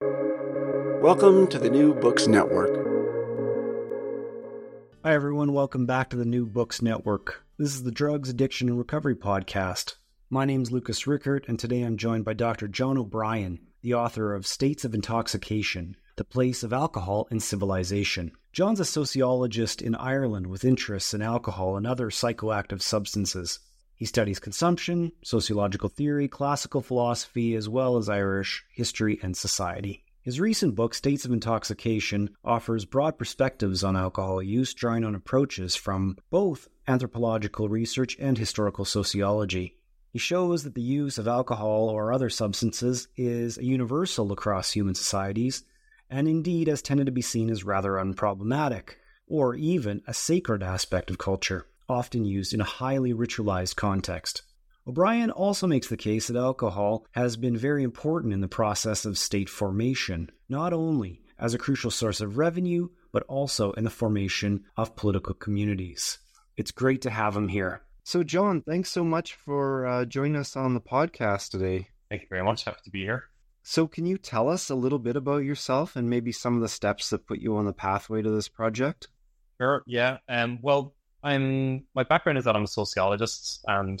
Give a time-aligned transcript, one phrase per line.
[0.00, 2.74] Welcome to the New Books Network.
[5.04, 5.52] Hi, everyone.
[5.52, 7.44] Welcome back to the New Books Network.
[7.58, 9.96] This is the Drugs, Addiction, and Recovery Podcast.
[10.30, 12.68] My name is Lucas Richert, and today I'm joined by Dr.
[12.68, 18.32] John O'Brien, the author of States of Intoxication The Place of Alcohol in Civilization.
[18.54, 23.58] John's a sociologist in Ireland with interests in alcohol and other psychoactive substances.
[23.96, 30.04] He studies consumption, sociological theory, classical philosophy, as well as Irish history and society.
[30.20, 35.76] His recent book, States of Intoxication, offers broad perspectives on alcohol use, drawing on approaches
[35.76, 39.76] from both anthropological research and historical sociology.
[40.10, 45.64] He shows that the use of alcohol or other substances is universal across human societies,
[46.08, 48.94] and indeed has tended to be seen as rather unproblematic,
[49.26, 54.42] or even a sacred aspect of culture, often used in a highly ritualized context.
[54.86, 59.16] O'Brien also makes the case that alcohol has been very important in the process of
[59.16, 64.64] state formation, not only as a crucial source of revenue, but also in the formation
[64.76, 66.18] of political communities.
[66.56, 67.82] It's great to have him here.
[68.02, 71.88] So, John, thanks so much for uh, joining us on the podcast today.
[72.10, 72.64] Thank you very much.
[72.64, 73.24] Happy to be here.
[73.62, 76.68] So, can you tell us a little bit about yourself and maybe some of the
[76.68, 79.08] steps that put you on the pathway to this project?
[79.58, 79.82] Sure.
[79.86, 80.18] Yeah.
[80.28, 80.58] Um.
[80.60, 80.94] Well,
[81.24, 81.84] I'm.
[81.94, 84.00] My background is that I'm a sociologist, and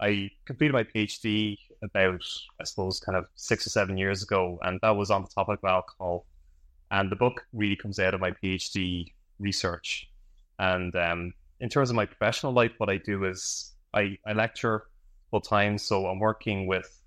[0.00, 2.22] I completed my PhD about,
[2.60, 5.60] I suppose, kind of six or seven years ago, and that was on the topic
[5.62, 6.26] of alcohol.
[6.90, 10.08] And the book really comes out of my PhD research.
[10.58, 14.84] And um, in terms of my professional life, what I do is I, I lecture
[15.30, 15.76] full time.
[15.76, 17.02] So I'm working with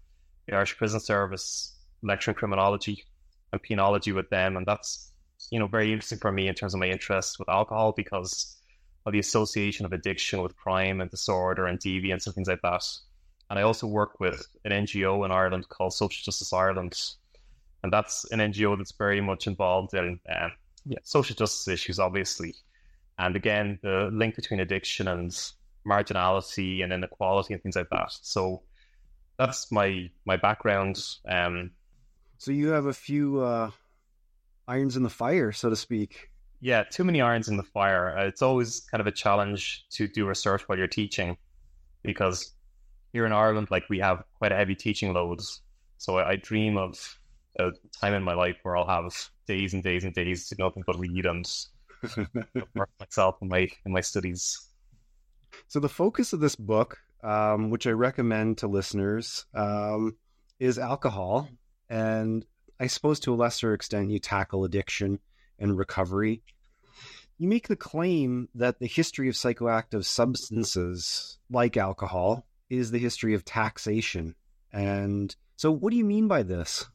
[0.48, 3.04] the Irish Prison Service, lecturing criminology
[3.52, 5.12] and penology with them, and that's
[5.50, 8.61] you know very interesting for me in terms of my interest with alcohol because
[9.06, 12.84] of the association of addiction with crime and disorder and deviance and things like that.
[13.50, 16.98] And I also work with an NGO in Ireland called Social Justice Ireland,
[17.84, 20.50] and that's an NGO that's very much involved in uh,
[20.86, 22.56] yeah, social justice issues, obviously,
[23.20, 25.32] and again the link between addiction and
[25.86, 28.12] marginality and inequality and things like that.
[28.22, 28.62] So
[29.38, 31.04] that's my my background.
[31.28, 31.72] Um,
[32.38, 33.72] so you have a few uh,
[34.68, 36.31] irons in the fire, so to speak.
[36.62, 38.16] Yeah, too many irons in the fire.
[38.16, 41.36] Uh, it's always kind of a challenge to do research while you're teaching,
[42.04, 42.54] because
[43.14, 45.62] here in Ireland, like we have quite a heavy teaching loads.
[45.98, 47.18] So I, I dream of
[47.58, 49.12] a time in my life where I'll have
[49.48, 51.50] days and days and days to nothing but read and
[52.76, 54.70] work myself in my in my studies.
[55.68, 60.16] So the focus of this book, um, which I recommend to listeners, um,
[60.60, 61.50] is alcohol,
[61.90, 62.46] and
[62.80, 65.20] I suppose to a lesser extent you tackle addiction
[65.62, 66.42] and recovery.
[67.38, 73.34] You make the claim that the history of psychoactive substances, like alcohol, is the history
[73.34, 74.36] of taxation.
[74.74, 76.86] And so, what do you mean by this?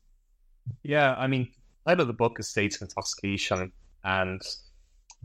[0.82, 1.48] Yeah, I mean,
[1.86, 3.72] title of the book is States of Intoxication,
[4.04, 4.42] and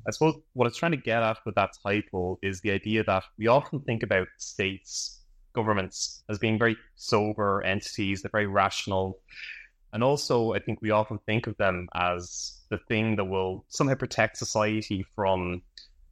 [0.08, 3.24] I suppose what it's trying to get at with that title is the idea that
[3.38, 5.22] we often think about states,
[5.54, 9.20] governments, as being very sober entities, they're very rational.
[9.94, 13.96] And also, I think we often think of them as the thing that will somehow
[13.96, 15.62] protect society from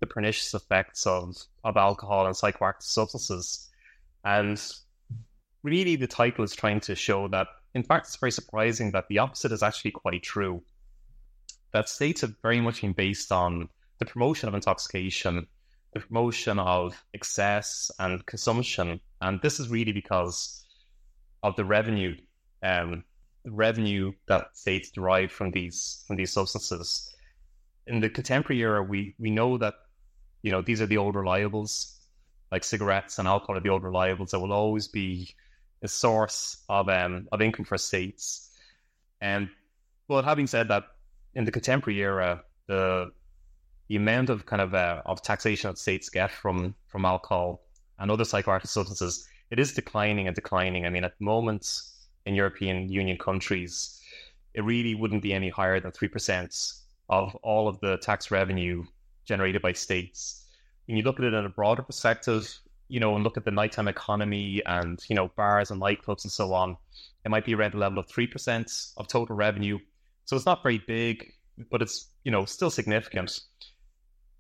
[0.02, 3.70] the pernicious effects of, of alcohol and psychoactive substances.
[4.26, 4.62] And
[5.64, 9.20] really, the title is trying to show that, in fact, it's very surprising that the
[9.20, 10.62] opposite is actually quite true.
[11.72, 13.70] That states have very much been based on
[14.00, 15.48] the promotion of intoxication,
[15.94, 19.00] the promotion of excess and consumption.
[19.22, 20.66] And this is really because
[21.44, 22.16] of the revenue
[22.64, 23.04] um,
[23.46, 27.14] revenue that states derive from these from these substances.
[27.88, 29.76] In the contemporary era, we we know that
[30.42, 31.96] you know these are the old reliables,
[32.52, 35.36] like cigarettes and alcohol are the old reliables that will always be
[35.82, 38.50] a source of um of income for states.
[39.22, 39.50] And
[40.08, 40.86] well, having said that,
[41.36, 43.12] in the contemporary era, the
[43.88, 47.62] the amount of kind of uh, of taxation that states get from from alcohol
[47.98, 50.86] and other psychoactive substances, it is declining and declining.
[50.86, 51.68] I mean, at the moment,
[52.30, 54.00] in European Union countries,
[54.54, 56.80] it really wouldn't be any higher than 3%
[57.10, 58.86] of all of the tax revenue
[59.26, 60.46] generated by states.
[60.86, 62.56] When you look at it in a broader perspective,
[62.88, 66.32] you know, and look at the nighttime economy and, you know, bars and nightclubs and
[66.32, 66.78] so on,
[67.26, 69.80] it might be around the level of 3% of total revenue.
[70.26, 71.34] So it's not very big,
[71.72, 73.42] but it's, you know, still significant.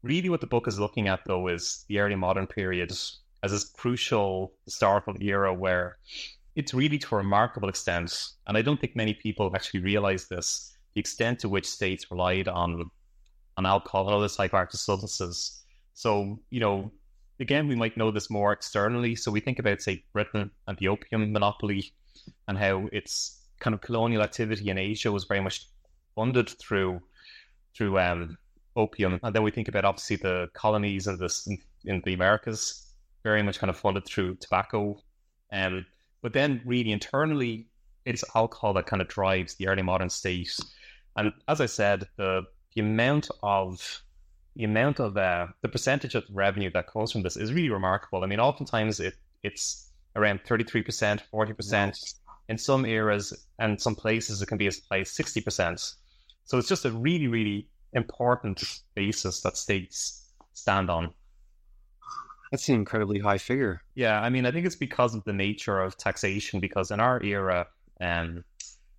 [0.03, 3.63] Really what the book is looking at though is the early modern period as this
[3.63, 5.97] crucial historical era where
[6.59, 8.11] it's really to a remarkable extent,
[8.45, 12.49] and I don't think many people actually realized this, the extent to which states relied
[12.49, 12.91] on
[13.57, 15.63] on alcohol and other psychoactive substances.
[15.93, 16.91] So, you know,
[17.39, 19.15] again, we might know this more externally.
[19.15, 21.93] So we think about, say, Britain and the opium monopoly
[22.47, 23.13] and how its
[23.59, 25.67] kind of colonial activity in Asia was very much
[26.15, 27.01] funded through
[27.75, 28.37] through um,
[28.75, 29.19] opium.
[29.23, 33.43] And then we think about obviously the colonies in this in, in the Americas, very
[33.43, 35.01] much kind of funded through tobacco.
[35.53, 35.85] Um,
[36.21, 37.67] but then really internally,
[38.05, 40.57] it's alcohol that kind of drives the early modern state.
[41.15, 42.43] And as I said, the
[42.75, 44.03] the amount of
[44.55, 48.23] the amount of uh, the percentage of revenue that comes from this is really remarkable.
[48.23, 51.97] I mean, oftentimes it it's around thirty three percent, forty percent.
[52.47, 55.93] In some eras and some places, it can be as high as sixty percent.
[56.45, 61.13] So it's just a really, really important basis that states stand on.
[62.51, 63.81] That's an incredibly high figure.
[63.95, 66.59] Yeah, I mean, I think it's because of the nature of taxation.
[66.59, 67.67] Because in our era,
[68.01, 68.43] um,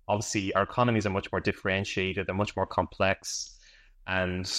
[0.07, 3.57] obviously our economies are much more differentiated, they're much more complex,
[4.07, 4.49] and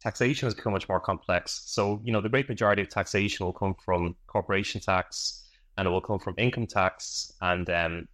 [0.00, 1.62] taxation has become much more complex.
[1.66, 5.44] So, you know, the great majority of taxation will come from corporation tax,
[5.76, 8.08] and it will come from income tax and um,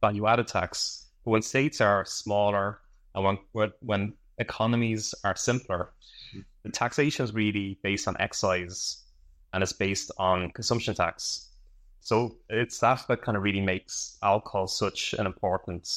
[0.00, 1.06] value added tax.
[1.24, 2.80] But when states are smaller
[3.14, 5.92] and when when economies are simpler,
[6.62, 9.03] the taxation is really based on excise
[9.54, 11.48] and it's based on consumption tax.
[12.00, 15.88] So it's that that kind of really makes alcohol such an important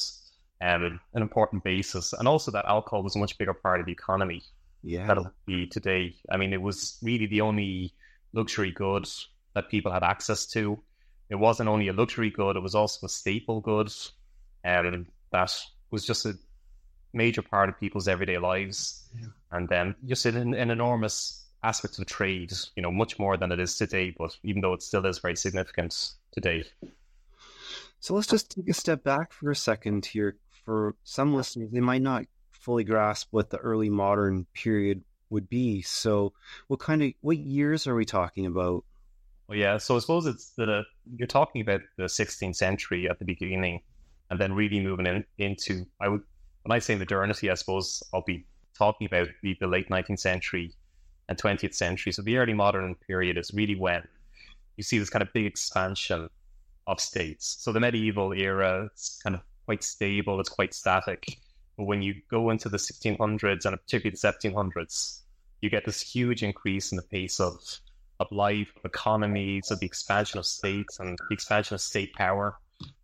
[0.60, 3.92] um, an important basis, and also that alcohol was a much bigger part of the
[3.92, 4.42] economy.
[4.82, 6.14] Yeah, that'll be today.
[6.30, 7.92] I mean, it was really the only
[8.32, 9.08] luxury good
[9.54, 10.80] that people had access to.
[11.28, 13.92] It wasn't only a luxury good; it was also a staple good,
[14.64, 15.54] and um, that
[15.90, 16.34] was just a
[17.12, 19.04] major part of people's everyday lives.
[19.18, 19.26] Yeah.
[19.50, 23.60] And then just an, an enormous aspects of trade, you know, much more than it
[23.60, 26.64] is today, but even though it still is very significant today.
[28.00, 30.36] So let's just take a step back for a second here.
[30.64, 35.82] For some listeners, they might not fully grasp what the early modern period would be.
[35.82, 36.32] So,
[36.68, 38.84] what kind of what years are we talking about?
[39.48, 39.78] Well, yeah.
[39.78, 40.82] So I suppose it's that uh,
[41.16, 43.80] you're talking about the 16th century at the beginning,
[44.30, 46.22] and then really moving in, into I would
[46.62, 48.44] when I say modernity, I suppose I'll be
[48.76, 50.74] talking about the, the late 19th century
[51.28, 52.12] and 20th century.
[52.12, 54.02] So the early modern period is really when
[54.76, 56.28] you see this kind of big expansion
[56.86, 57.56] of states.
[57.60, 61.38] So the medieval era, it's kind of quite stable, it's quite static.
[61.76, 65.20] But when you go into the 1600s and particularly the 1700s,
[65.60, 67.60] you get this huge increase in the pace of
[68.20, 72.58] of life, of economies, of the expansion of states and the expansion of state power,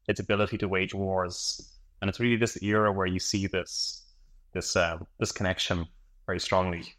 [0.08, 1.76] its ability to wage wars.
[2.00, 4.02] And it's really this era where you see this
[4.52, 5.86] this uh, this connection
[6.26, 6.94] very strongly.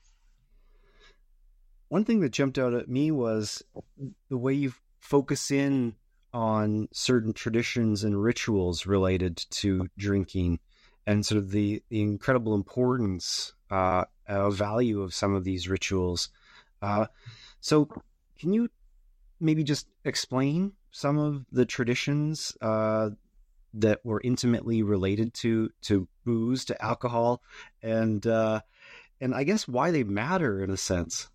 [1.90, 3.64] One thing that jumped out at me was
[4.30, 5.96] the way you focus in
[6.34, 10.60] on certain traditions and rituals related to drinking
[11.08, 16.30] and sort of the, the incredible importance uh, value of some of these rituals.
[16.82, 17.06] Uh,
[17.62, 17.88] so,
[18.38, 18.70] can you
[19.40, 23.10] maybe just explain some of the traditions uh,
[23.74, 27.42] that were intimately related to to booze, to alcohol,
[27.82, 28.62] and uh,
[29.22, 31.30] and I guess why they matter in a sense?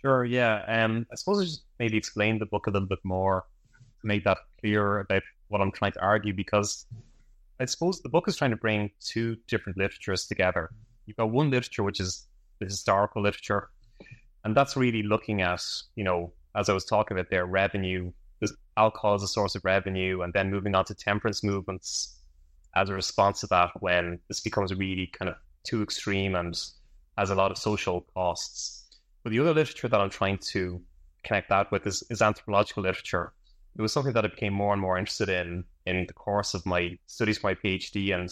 [0.00, 0.64] Sure, yeah.
[0.68, 3.44] Um, I suppose I just maybe explain the book a little bit more
[4.00, 6.86] to make that clear about what I'm trying to argue because
[7.60, 10.70] I suppose the book is trying to bring two different literatures together.
[11.06, 12.26] You've got one literature which is
[12.60, 13.70] the historical literature,
[14.44, 18.12] and that's really looking at, you know, as I was talking about there, revenue,
[18.76, 22.18] alcohol as a source of revenue, and then moving on to temperance movements
[22.74, 26.60] as a response to that when this becomes really kind of too extreme and
[27.16, 28.85] has a lot of social costs.
[29.26, 30.80] But the other literature that I'm trying to
[31.24, 33.32] connect that with is, is anthropological literature.
[33.76, 36.64] It was something that I became more and more interested in in the course of
[36.64, 38.30] my studies my PhD and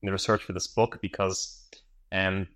[0.00, 1.68] in the research for this book because
[2.10, 2.48] um,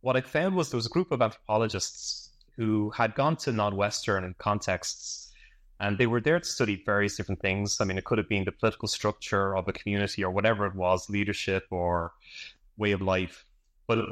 [0.00, 4.36] what I found was there was a group of anthropologists who had gone to non-Western
[4.38, 5.32] contexts
[5.80, 7.80] and they were there to study various different things.
[7.80, 10.76] I mean, it could have been the political structure of a community or whatever it
[10.76, 12.12] was, leadership or
[12.76, 13.44] way of life.
[13.88, 14.04] But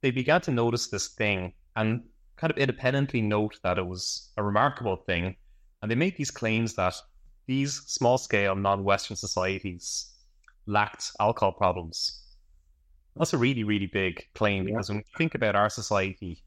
[0.00, 2.04] they began to notice this thing and
[2.36, 5.36] kind of independently note that it was a remarkable thing.
[5.82, 6.94] And they made these claims that
[7.46, 10.12] these small scale non Western societies
[10.66, 12.22] lacked alcohol problems.
[13.16, 16.42] That's a really, really big claim because when we think about our society,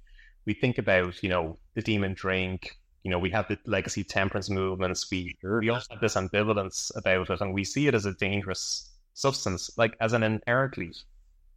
[0.46, 4.50] we think about, you know, the demon drink, You know, we have the legacy temperance
[4.50, 5.10] movements.
[5.12, 8.92] We we also have this ambivalence about it, and we see it as a dangerous
[9.14, 10.94] substance, like as an inherently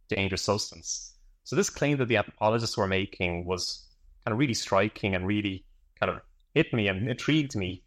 [0.09, 1.10] dangerous substance.
[1.43, 3.87] So this claim that the anthropologists were making was
[4.25, 5.65] kind of really striking and really
[5.99, 6.21] kind of
[6.53, 7.83] hit me and intrigued me.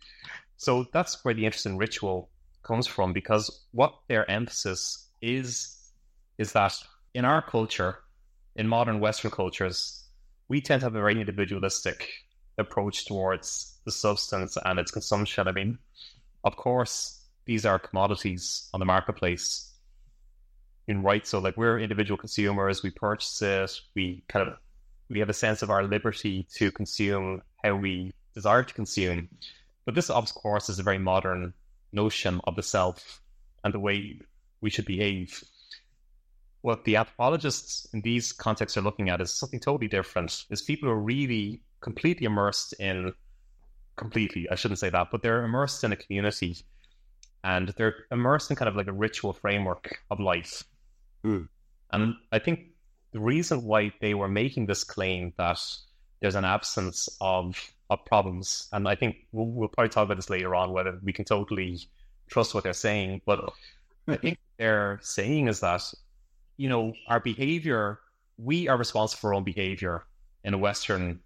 [0.56, 2.30] So that's where the interest in ritual
[2.62, 5.76] comes from, because what their emphasis is
[6.38, 6.74] is that
[7.14, 8.00] in our culture,
[8.56, 10.04] in modern Western cultures,
[10.48, 12.08] we tend to have a very individualistic
[12.58, 15.46] approach towards the substance and its consumption.
[15.46, 15.78] I mean,
[16.42, 19.73] of course, these are commodities on the marketplace.
[20.86, 24.56] In right, so like we're individual consumers, we purchase it, we kind of
[25.08, 29.28] we have a sense of our liberty to consume how we desire to consume.
[29.84, 31.52] But this, of course, is a very modern
[31.92, 33.22] notion of the self
[33.62, 34.20] and the way
[34.60, 35.42] we should behave
[36.64, 40.46] what the anthropologists in these contexts are looking at is something totally different.
[40.48, 43.12] Is people are really completely immersed in
[43.96, 46.56] completely, I shouldn't say that, but they're immersed in a community
[47.44, 50.64] and they're immersed in kind of like a ritual framework of life.
[51.24, 51.48] Mm.
[51.92, 52.60] And I think
[53.12, 55.60] the reason why they were making this claim that
[56.20, 60.30] there's an absence of of problems, and I think we'll, we'll probably talk about this
[60.30, 61.80] later on whether we can totally
[62.28, 63.52] trust what they're saying, but
[64.08, 65.92] I think they're saying is that
[66.56, 68.00] you know, our behavior,
[68.38, 70.04] we are responsible for our own behavior
[70.44, 71.20] in a Western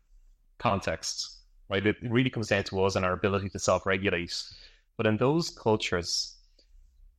[0.59, 1.38] context,
[1.69, 1.87] right?
[1.87, 4.35] It really comes down to us and our ability to self regulate.
[4.97, 6.35] But in those cultures,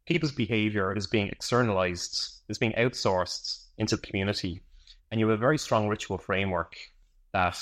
[0.10, 4.62] people's behavior is being externalized, is being outsourced into the community.
[5.10, 6.76] And you have a very strong ritual framework
[7.32, 7.58] that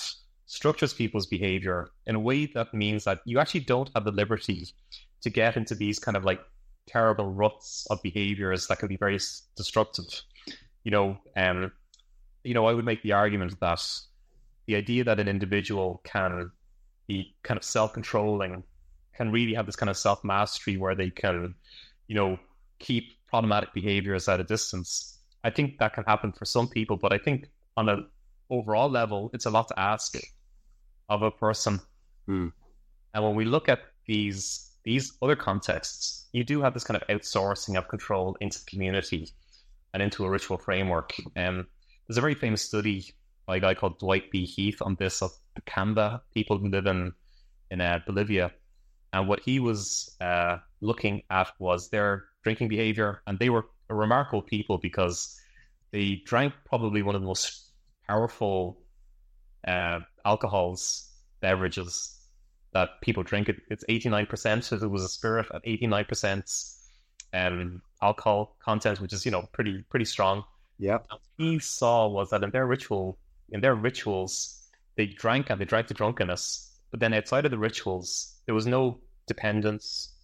[0.48, 4.68] structures people's behavior in a way that means that you actually don't have the liberty
[5.22, 6.42] to get into these kind of like
[6.88, 9.20] terrible ruts of behaviors that can be very
[9.56, 10.24] destructive
[10.88, 11.74] you know, um,
[12.46, 13.86] you know, I would make the argument that
[14.68, 16.50] the idea that an individual can
[17.08, 18.64] be kind of self-controlling,
[19.14, 21.56] can really have this kind of self-mastery where they can,
[22.08, 22.38] you know,
[22.80, 25.20] keep problematic behaviors at a distance.
[25.44, 28.08] I think that can happen for some people, but I think on an
[28.50, 30.16] overall level, it's a lot to ask
[31.10, 31.80] of a person.
[32.28, 32.52] Mm.
[33.14, 37.06] And when we look at these these other contexts, you do have this kind of
[37.10, 39.30] outsourcing of control into the community
[39.94, 41.14] and into a ritual framework.
[41.36, 41.68] Um,
[42.08, 43.14] there's a very famous study
[43.46, 44.46] by a guy called Dwight B.
[44.46, 47.14] Heath on this of the Camba people who live in
[47.70, 48.52] in uh, Bolivia,
[49.14, 53.96] and what he was uh, looking at was their drinking behavior, and they were a
[53.96, 55.40] remarkable people because
[55.92, 57.72] they drank probably one of the most
[58.08, 58.78] powerful
[59.68, 61.10] uh, alcohols
[61.42, 62.18] beverages
[62.74, 63.50] that people drink.
[63.50, 64.64] It, it's 89%.
[64.64, 66.78] So It was a spirit at 89%
[67.34, 70.44] um, alcohol content, which is you know pretty pretty strong.
[70.80, 71.00] Yeah.
[71.38, 73.18] He saw was that in their ritual,
[73.50, 76.72] in their rituals, they drank and they drank to drunkenness.
[76.92, 80.16] But then outside of the rituals, there was no dependence.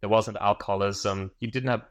[0.00, 1.30] There wasn't alcoholism.
[1.40, 1.82] You didn't have,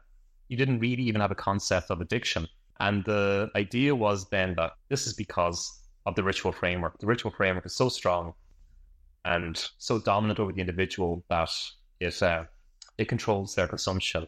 [0.48, 2.48] you didn't really even have a concept of addiction.
[2.80, 6.98] And the idea was then that this is because of the ritual framework.
[6.98, 8.34] The ritual framework is so strong
[9.24, 11.50] and so dominant over the individual that
[12.00, 12.44] it uh,
[12.98, 14.26] it controls their consumption.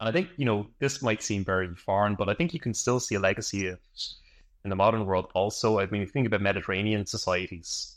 [0.00, 2.72] And I think, you know, this might seem very foreign, but I think you can
[2.72, 5.78] still see a legacy in the modern world also.
[5.78, 7.96] I mean, you think about Mediterranean societies.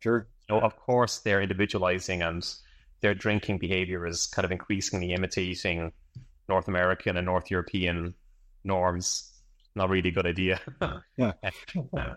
[0.00, 0.26] Sure.
[0.48, 2.46] You know, of course, they're individualizing and
[3.00, 5.92] their drinking behavior is kind of increasingly imitating
[6.48, 8.14] North American and North European
[8.64, 9.30] norms.
[9.74, 10.60] Not really a good idea.
[11.16, 11.32] yeah.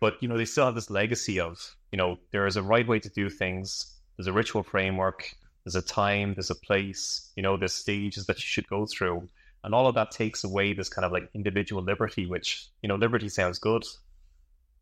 [0.00, 2.86] but, you know, they still have this legacy of, you know, there is a right
[2.86, 3.96] way to do things.
[4.16, 5.34] There's a ritual framework
[5.64, 9.28] there's a time, there's a place, you know, there's stages that you should go through.
[9.62, 12.94] And all of that takes away this kind of like individual liberty, which, you know,
[12.94, 13.84] liberty sounds good.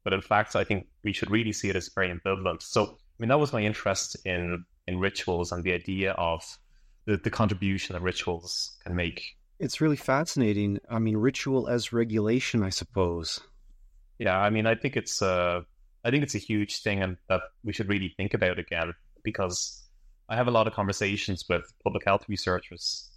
[0.08, 2.62] But in fact, I think we should really see it as very ambivalent.
[2.62, 6.42] So, I mean, that was my interest in in rituals and the idea of
[7.04, 9.36] the, the contribution that rituals can make.
[9.58, 10.80] It's really fascinating.
[10.88, 13.38] I mean, ritual as regulation, I suppose.
[14.18, 15.60] Yeah, I mean, I think it's uh,
[16.02, 19.84] I think it's a huge thing, and that we should really think about again because
[20.30, 23.10] I have a lot of conversations with public health researchers,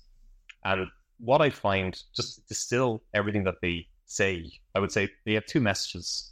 [0.66, 0.88] and
[1.20, 5.62] what I find, just distill everything that they say, I would say they have two
[5.62, 6.28] messages.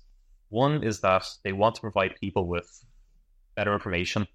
[0.50, 2.84] One is that they want to provide people with
[3.56, 4.28] better information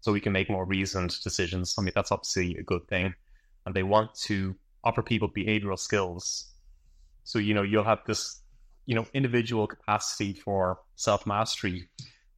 [0.00, 1.74] so we can make more reasoned decisions.
[1.78, 3.14] I mean, that's obviously a good thing.
[3.64, 6.52] And they want to offer people behavioral skills.
[7.24, 8.42] So, you know, you'll have this,
[8.86, 11.88] you know, individual capacity for self mastery.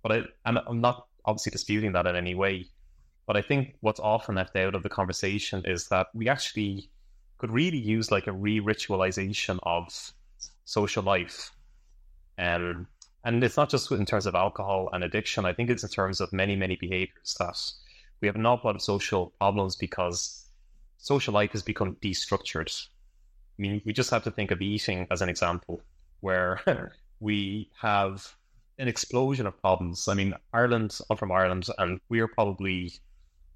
[0.02, 2.66] But I, and I'm not obviously disputing that in any way.
[3.26, 6.88] But I think what's often left out of the conversation is that we actually
[7.38, 9.88] could really use like a re ritualization of
[10.64, 11.50] social life.
[12.38, 12.86] Um,
[13.26, 15.46] And it's not just in terms of alcohol and addiction.
[15.46, 17.60] I think it's in terms of many, many behaviors that
[18.20, 20.46] we have an awful lot of social problems because
[20.98, 22.86] social life has become destructured.
[23.58, 25.82] I mean, we just have to think of eating as an example,
[26.20, 28.32] where we have
[28.78, 30.06] an explosion of problems.
[30.06, 32.92] I mean, Ireland, I'm from Ireland, and we're probably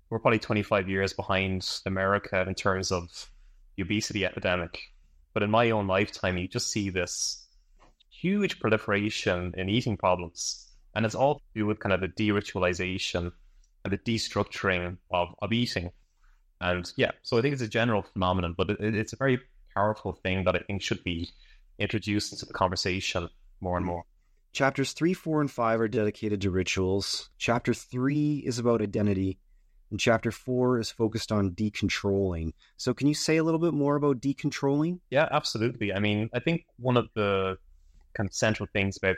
[0.09, 3.31] we're probably 25 years behind America in terms of
[3.77, 4.81] the obesity epidemic.
[5.33, 7.47] But in my own lifetime, you just see this
[8.21, 10.67] huge proliferation in eating problems.
[10.95, 13.33] And it's all to do with kind of the de ritualization
[13.85, 15.91] and the destructuring of, of eating.
[16.61, 19.41] And yeah, so I think it's a general phenomenon, but it, it's a very
[19.75, 21.31] powerful thing that I think should be
[21.79, 23.29] introduced into the conversation
[23.61, 23.91] more and mm.
[23.91, 24.05] more.
[24.53, 27.31] Chapters 3, 4, and 5 are dedicated to rituals.
[27.39, 29.39] Chapter 3 is about identity,
[29.91, 32.53] and chapter 4 is focused on decontrolling.
[32.77, 34.99] So, can you say a little bit more about decontrolling?
[35.09, 35.93] Yeah, absolutely.
[35.93, 37.59] I mean, I think one of the
[38.15, 39.17] kind of central things about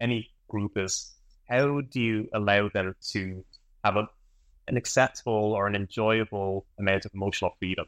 [0.00, 1.12] any group is
[1.48, 3.44] how do you allow them to
[3.84, 4.08] have a,
[4.68, 7.86] an acceptable or an enjoyable amount of emotional freedom,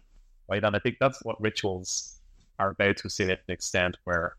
[0.49, 0.63] right?
[0.63, 2.21] And I think that's what rituals
[2.59, 4.37] are about to a certain extent, where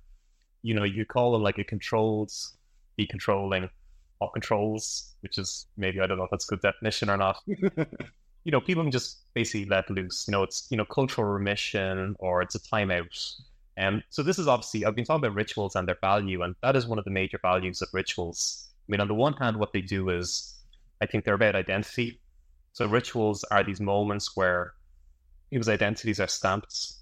[0.62, 2.32] you know, you call them like a controlled
[3.00, 3.70] decontrolling
[4.22, 7.40] of controls, which is maybe I don't know if that's a good definition or not.
[7.48, 10.26] you know, people can just basically let loose.
[10.28, 13.42] You know, it's you know cultural remission or it's a timeout.
[13.77, 16.55] And um, so this is obviously I've been talking about rituals and their value, and
[16.63, 18.67] that is one of the major values of rituals.
[18.88, 20.55] I mean, on the one hand, what they do is
[21.00, 22.19] I think they're about identity.
[22.74, 24.74] So rituals are these moments where
[25.51, 26.93] people's identities are stamped.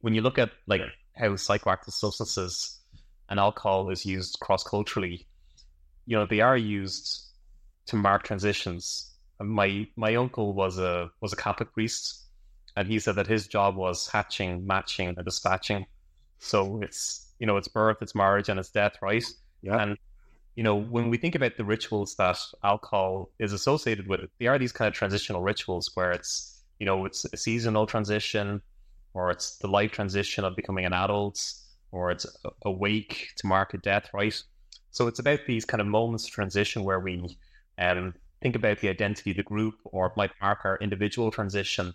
[0.00, 0.82] When you look at like
[1.16, 2.80] how psychoactive substances
[3.28, 5.28] and alcohol is used cross culturally,
[6.06, 7.22] you know, they are used
[7.86, 9.14] to mark transitions.
[9.40, 12.26] My my uncle was a was a Catholic priest,
[12.76, 15.86] and he said that his job was hatching, matching, and dispatching.
[16.38, 19.24] So it's you know it's birth, it's marriage, and it's death, right?
[19.62, 19.82] Yeah.
[19.82, 19.96] And
[20.56, 24.58] you know when we think about the rituals that alcohol is associated with, they are
[24.58, 28.60] these kind of transitional rituals where it's you know it's a seasonal transition,
[29.14, 31.40] or it's the life transition of becoming an adult,
[31.90, 32.26] or it's
[32.64, 34.42] a wake to mark a death, right?
[34.90, 37.38] So it's about these kind of moments of transition where we
[37.78, 41.94] um, think about the identity of the group, or it might mark our individual transition.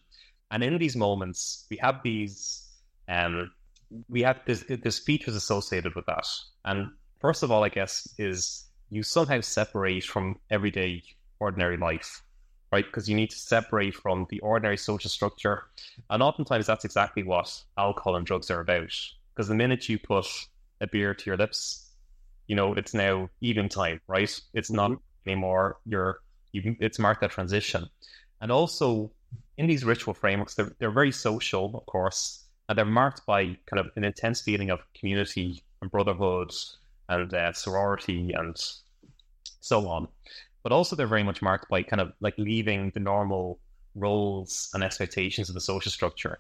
[0.52, 2.68] And in these moments, we have these,
[3.08, 3.52] um,
[4.10, 6.28] we have this, this features associated with that.
[6.66, 11.04] And first of all, I guess, is you somehow separate from everyday
[11.40, 12.24] ordinary life
[12.72, 12.86] right?
[12.86, 15.64] Because you need to separate from the ordinary social structure.
[16.10, 18.94] And oftentimes that's exactly what alcohol and drugs are about.
[19.34, 20.28] Because the minute you put
[20.82, 21.90] a beer to your lips,
[22.48, 24.40] you know, it's now evening time, right?
[24.54, 25.30] It's not mm-hmm.
[25.30, 26.20] anymore you're
[26.54, 27.88] you it's marked that transition.
[28.42, 29.12] And also
[29.58, 33.80] in these ritual frameworks, they're they're very social, of course, and they're marked by kind
[33.80, 36.52] of an intense feeling of community and brotherhood
[37.10, 38.58] and uh, sorority and
[39.62, 40.08] so on
[40.68, 43.58] but also they're very much marked by kind of like leaving the normal
[43.96, 46.40] roles and expectations of the social structure.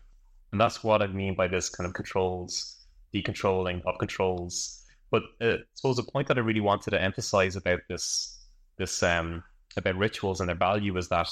[0.51, 2.75] And that's what I mean by this kind of controls,
[3.13, 4.83] decontrolling of controls.
[5.11, 8.37] But uh, I suppose the point that I really wanted to emphasize about this,
[8.75, 9.45] this um,
[9.77, 11.29] about rituals and their value is that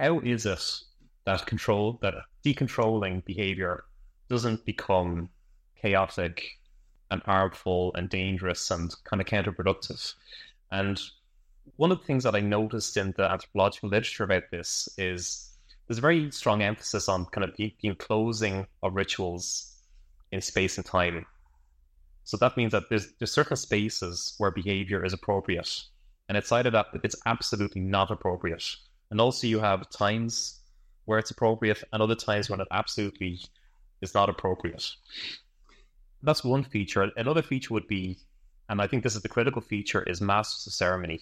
[0.00, 0.64] how is it
[1.26, 3.84] that control, that decontrolling behavior
[4.28, 5.28] doesn't become
[5.80, 6.58] chaotic
[7.10, 10.14] and harmful and dangerous and kind of counterproductive?
[10.72, 10.98] And
[11.76, 15.50] one of the things that I noticed in the anthropological literature about this is
[15.86, 19.76] there's a very strong emphasis on kind of the, enclosing of rituals
[20.32, 21.26] in space and time.
[22.24, 25.82] So that means that there's there's certain spaces where behavior is appropriate,
[26.28, 28.64] and outside of that, it's absolutely not appropriate.
[29.10, 30.60] And also, you have times
[31.04, 33.40] where it's appropriate, and other times when it absolutely
[34.00, 34.86] is not appropriate.
[36.22, 37.10] That's one feature.
[37.16, 38.18] Another feature would be,
[38.68, 41.20] and I think this is the critical feature, is masters of ceremony.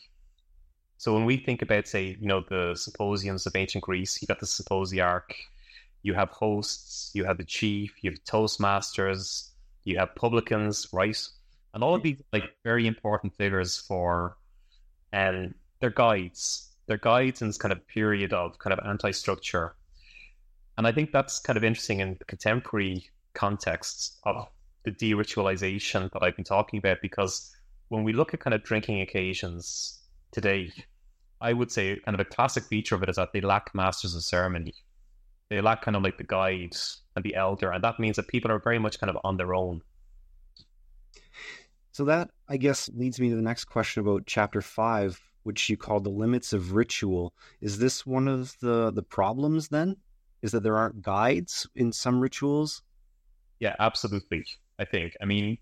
[0.99, 4.41] So when we think about, say, you know, the symposiums of ancient Greece, you got
[4.41, 5.33] the symposiarch,
[6.03, 9.51] you have hosts, you have the chief, you have toastmasters,
[9.85, 11.19] you have publicans, right?
[11.75, 14.37] And all of these like very important figures for
[15.13, 16.68] and um, their guides.
[16.89, 19.77] Their guides in this kind of period of kind of anti-structure.
[20.77, 24.49] And I think that's kind of interesting in the contemporary context of
[24.85, 27.55] the de-ritualization that I've been talking about because
[27.89, 30.01] when we look at kind of drinking occasions
[30.33, 30.73] today,
[31.41, 34.15] I would say kind of a classic feature of it is that they lack masters
[34.15, 34.75] of ceremony.
[35.51, 36.77] They lack kind of like the guide
[37.17, 39.55] and the elder, and that means that people are very much kind of on their
[39.55, 39.83] own.
[41.93, 45.77] So that I guess leads me to the next question about chapter five, which you
[45.77, 47.33] call the limits of ritual.
[47.61, 49.97] Is this one of the the problems then?
[50.43, 52.83] Is that there aren't guides in some rituals?
[53.61, 54.45] Yeah, absolutely.
[54.79, 55.17] I think.
[55.21, 55.59] I mean,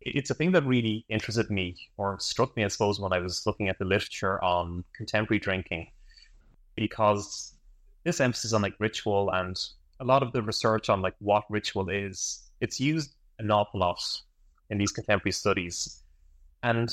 [0.00, 3.44] it's a thing that really interested me or struck me, I suppose, when I was
[3.46, 5.88] looking at the literature on contemporary drinking,
[6.76, 7.54] because
[8.04, 9.58] this emphasis on like ritual and
[9.98, 14.00] a lot of the research on like what ritual is, it's used an awful lot
[14.70, 16.02] in these contemporary studies,
[16.62, 16.90] and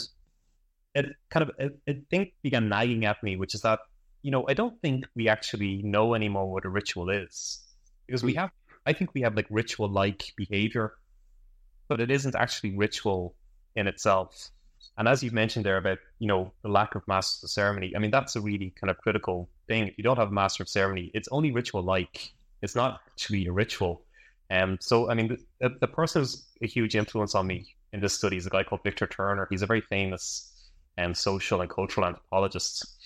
[0.98, 3.80] it kind of it, it thing began nagging at me, which is that
[4.22, 7.60] you know I don't think we actually know anymore what a ritual is
[8.06, 8.52] because we have
[8.86, 10.94] I think we have like ritual like behavior
[11.88, 13.36] but it isn't actually ritual
[13.76, 14.50] in itself.
[14.98, 18.00] And as you've mentioned there about, you know, the lack of master of ceremony, I
[18.00, 19.88] mean, that's a really kind of critical thing.
[19.88, 22.32] If you don't have a master of ceremony, it's only ritual like.
[22.62, 24.02] It's not actually a ritual.
[24.50, 28.16] Um, so, I mean, the, the person who's a huge influence on me in this
[28.16, 29.48] study is a guy called Victor Turner.
[29.50, 30.52] He's a very famous
[30.98, 32.98] um, social and cultural anthropologists.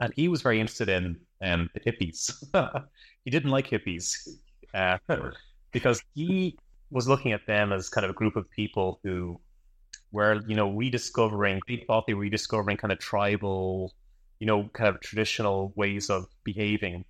[0.00, 2.32] And he was very interested in um, the hippies.
[3.24, 4.28] he didn't like hippies
[4.74, 4.98] uh,
[5.72, 6.58] because he
[6.90, 9.40] was looking at them as kind of a group of people who
[10.12, 13.92] were, you know, rediscovering, they thought they were rediscovering kind of tribal,
[14.38, 17.04] you know, kind of traditional ways of behaving.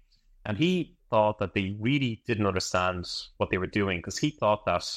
[0.45, 4.65] And he thought that they really didn't understand what they were doing because he thought
[4.67, 4.89] that,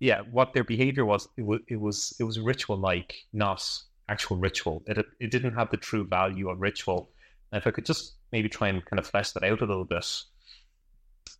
[0.00, 3.64] yeah, what their behavior was, it was, it was, it was ritual like, not
[4.08, 4.82] actual ritual.
[4.86, 7.10] It, it didn't have the true value of ritual.
[7.52, 9.84] And if I could just maybe try and kind of flesh that out a little
[9.84, 10.06] bit.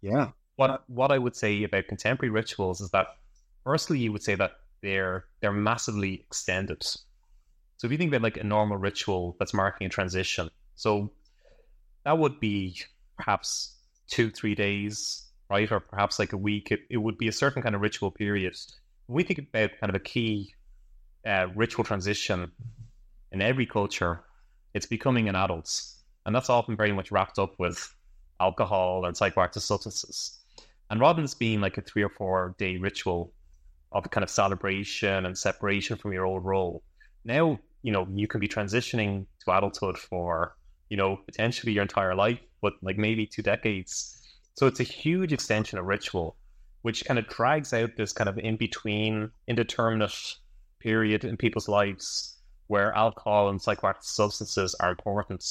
[0.00, 0.28] Yeah
[0.60, 3.06] what what I would say about contemporary rituals is that
[3.64, 6.82] firstly you would say that they're they're massively extended.
[6.82, 11.12] So if you think about like a normal ritual that's marking a transition, so
[12.04, 12.78] that would be
[13.16, 13.74] perhaps
[14.10, 15.70] two, three days, right?
[15.70, 16.70] Or perhaps like a week.
[16.70, 18.56] It, it would be a certain kind of ritual period.
[19.06, 20.54] When we think about kind of a key
[21.26, 22.52] uh, ritual transition
[23.32, 24.24] in every culture,
[24.72, 25.82] it's becoming an adult.
[26.24, 27.92] And that's often very much wrapped up with
[28.38, 30.38] alcohol and psychoactive substances.
[30.90, 33.32] And rather than being like a three or four day ritual
[33.92, 36.82] of kind of celebration and separation from your old role,
[37.24, 40.56] now, you know, you can be transitioning to adulthood for,
[40.88, 44.19] you know, potentially your entire life, but like maybe two decades.
[44.60, 46.36] So it's a huge extension of ritual,
[46.82, 50.34] which kind of drags out this kind of in between, indeterminate
[50.80, 55.42] period in people's lives where alcohol and psychoactive substances are important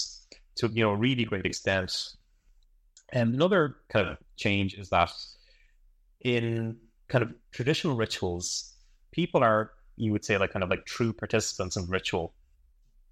[0.57, 1.91] to, you know, a really great extent.
[3.11, 5.11] And another kind of change is that
[6.21, 8.75] in kind of traditional rituals,
[9.09, 12.35] people are, you would say, like kind of like true participants in ritual.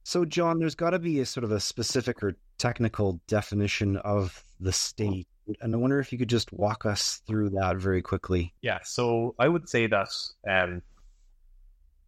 [0.03, 4.43] So, John, there's got to be a sort of a specific or technical definition of
[4.59, 5.27] the state.
[5.61, 8.53] And I wonder if you could just walk us through that very quickly.
[8.61, 8.79] Yeah.
[8.83, 10.09] So, I would say that
[10.49, 10.81] um,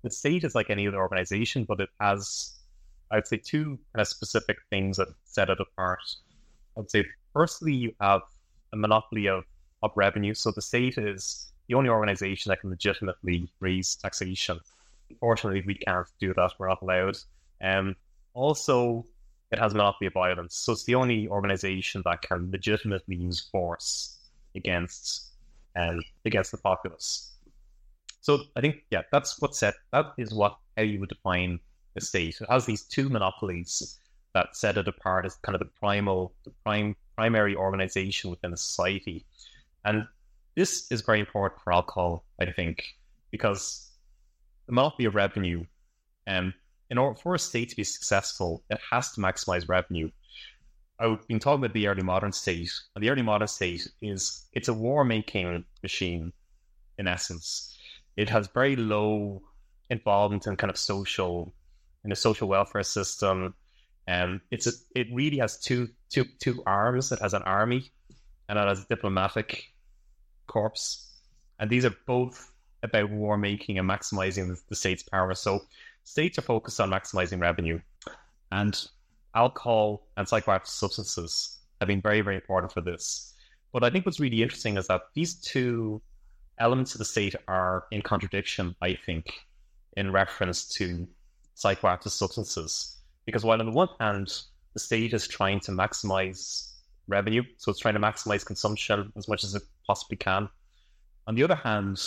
[0.04, 2.58] the state is like any other organization, but it has,
[3.12, 6.02] I'd say, two kind of specific things that set it apart.
[6.78, 8.22] I'd say, firstly, you have
[8.74, 9.44] a monopoly of,
[9.84, 10.34] of revenue.
[10.34, 14.60] So the state is the only organization that can legitimately raise taxation.
[15.10, 16.54] Unfortunately, we can't do that.
[16.58, 17.18] We're not allowed.
[17.62, 17.96] Um,
[18.34, 19.06] also,
[19.52, 20.56] it has a monopoly of violence.
[20.56, 24.18] So it's the only organization that can legitimately use force
[24.56, 25.32] against
[25.76, 27.34] um, against the populace.
[28.22, 31.60] So I think yeah, that's what set that is what how you would define
[31.96, 32.40] the state.
[32.42, 34.00] It has these two monopolies
[34.34, 38.58] that set it apart as kind of the primal the prime primary organization within a
[38.58, 39.26] society.
[39.86, 40.08] And
[40.56, 42.84] this is very important for alcohol, I think,
[43.32, 43.90] because
[44.68, 45.66] the monopoly of revenue,
[46.28, 46.54] um,
[46.90, 50.10] in order for a state to be successful, it has to maximize revenue.
[51.00, 54.68] I've been talking about the early modern state, and the early modern state is it's
[54.68, 56.34] a war making machine
[56.98, 57.78] in essence.
[58.18, 59.42] It has very low
[59.90, 61.54] involvement in kind of social
[62.04, 63.54] in the social welfare system.
[64.08, 67.12] Um, it's a, it really has two two two arms.
[67.12, 67.92] It has an army
[68.50, 69.64] and it has a diplomatic
[70.48, 70.74] corps,
[71.60, 75.34] and these are both about war making and maximizing the, the state's power.
[75.36, 75.62] So
[76.10, 77.80] states are focused on maximizing revenue,
[78.52, 78.88] and
[79.36, 83.34] alcohol and psychoactive substances have been very very important for this.
[83.72, 86.02] But I think what's really interesting is that these two
[86.58, 88.76] elements of the state are in contradiction.
[88.82, 89.32] I think
[89.98, 91.08] in reference to
[91.56, 94.28] psychoactive substances because while on the one hand,
[94.74, 96.72] the state is trying to maximize
[97.08, 100.50] revenue, so it's trying to maximize consumption as much as it possibly can.
[101.28, 102.02] On the other hand,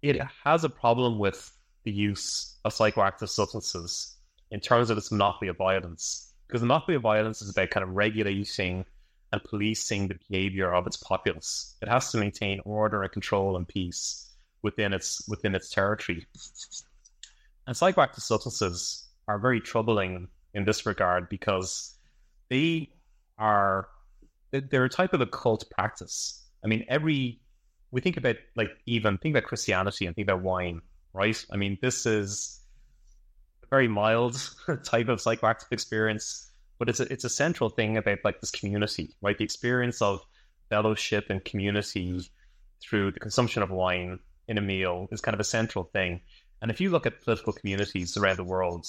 [0.00, 1.52] it has a problem with
[1.84, 4.16] the use of psychoactive substances
[4.50, 6.32] in terms of its monopoly of violence.
[6.46, 8.84] Because the monopoly of violence is about kind of regulating
[9.32, 11.76] and policing the behavior of its populace.
[11.80, 14.28] It has to maintain order and control and peace
[14.62, 16.26] within its within its territory.
[17.66, 21.94] And psychoactive substances are very troubling in this regard because
[22.48, 22.90] they
[23.38, 23.88] are
[24.50, 26.44] they're a type of occult practice.
[26.64, 27.40] I mean, every
[27.92, 31.44] we think about like even think about Christianity and think about wine, right?
[31.52, 32.60] I mean, this is
[33.62, 34.34] a very mild
[34.84, 39.14] type of psychoactive experience, but it's a, it's a central thing about like this community,
[39.20, 39.36] right?
[39.36, 40.24] The experience of
[40.68, 42.20] fellowship and community
[42.80, 44.18] through the consumption of wine
[44.48, 46.20] in a meal is kind of a central thing.
[46.62, 48.86] And if you look at political communities around the world,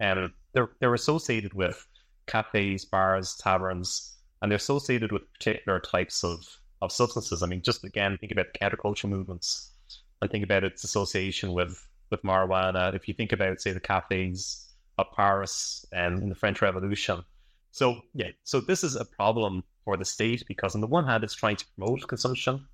[0.00, 1.86] um, they're they're associated with
[2.26, 6.44] cafes, bars, taverns, and they're associated with particular types of,
[6.82, 7.42] of substances.
[7.42, 9.72] I mean, just again, think about the counterculture movements
[10.20, 12.94] and think about its association with, with marijuana.
[12.94, 14.66] If you think about, say, the cafes
[14.98, 17.22] of Paris and the French Revolution.
[17.70, 21.22] So, yeah, so this is a problem for the state because, on the one hand,
[21.24, 22.66] it's trying to promote consumption,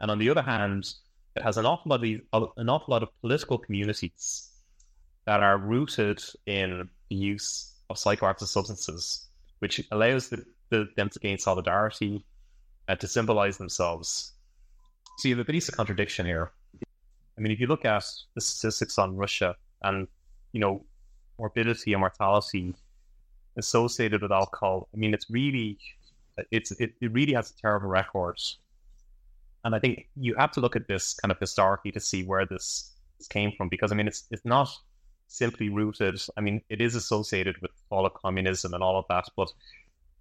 [0.00, 0.92] and on the other hand,
[1.36, 4.50] it has an awful lot of, an awful lot of political communities
[5.26, 9.28] that are rooted in the use of psychoactive substances,
[9.60, 12.24] which allows the, the, them to gain solidarity
[12.88, 14.32] and to symbolize themselves.
[15.18, 16.52] So you have a basic contradiction here.
[17.36, 20.08] I mean, if you look at the statistics on Russia and,
[20.52, 20.84] you know,
[21.38, 22.74] morbidity and mortality
[23.56, 25.78] associated with alcohol, I mean, it's really,
[26.50, 28.38] it's it, it really has a terrible record.
[29.64, 32.46] And I think you have to look at this kind of historically to see where
[32.46, 34.70] this, this came from, because I mean, it's it's not
[35.28, 36.22] simply rooted.
[36.36, 39.52] I mean, it is associated with fall of communism and all of that, but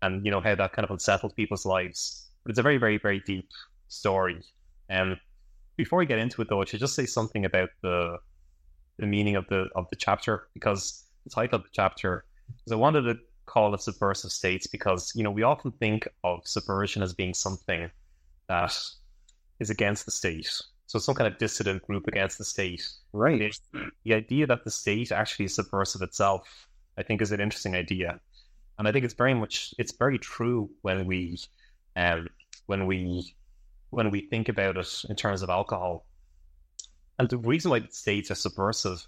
[0.02, 2.28] and you know how that kind of unsettled people's lives.
[2.44, 3.50] But it's a very, very, very deep
[3.88, 4.42] story.
[4.90, 5.18] Um,
[5.76, 8.18] before we get into it, though, I should just say something about the
[8.98, 12.24] the meaning of the of the chapter because the title of the chapter
[12.66, 16.48] is I wanted to call it subversive states because you know we often think of
[16.48, 17.92] subversion as being something
[18.48, 18.78] that
[19.60, 22.88] is against the state so some kind of dissident group against the state.
[23.12, 23.58] Right.
[23.74, 27.76] The, the idea that the state actually is subversive itself, I think, is an interesting
[27.76, 28.20] idea,
[28.78, 31.40] and I think it's very much it's very true when we,
[31.96, 32.28] um,
[32.68, 33.36] when we,
[33.96, 36.06] when we think about it in terms of alcohol.
[37.18, 39.08] And the reason why the states are subversive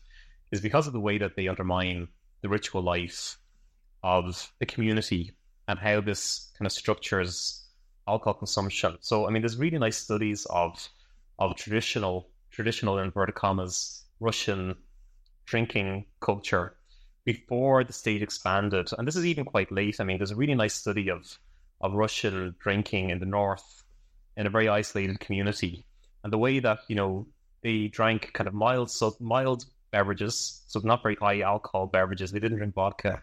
[0.50, 2.08] is because of the way that they undermine
[2.42, 3.38] the ritual life
[4.02, 5.34] of the community
[5.68, 7.66] and how this kind of structures
[8.08, 8.96] alcohol consumption.
[9.02, 10.88] So, I mean, there's really nice studies of
[11.38, 14.74] of traditional traditional inverted commas Russian
[15.46, 16.78] drinking culture
[17.26, 18.90] before the state expanded.
[18.98, 20.00] And this is even quite late.
[20.00, 21.38] I mean, there's a really nice study of
[21.82, 23.84] of Russian drinking in the north
[24.38, 25.84] in a very isolated community,
[26.24, 27.28] and the way that you know
[27.62, 32.32] they drank kind of mild, so mild beverages, so not very high alcohol beverages.
[32.32, 33.22] They didn't drink vodka.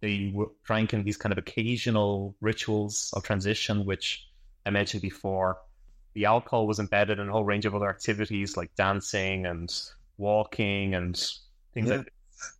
[0.00, 4.28] They were, drank in these kind of occasional rituals of transition, which
[4.66, 5.58] I mentioned before
[6.14, 9.72] the alcohol was embedded in a whole range of other activities like dancing and
[10.18, 11.16] walking and
[11.72, 11.96] things yeah.
[11.96, 12.12] like that.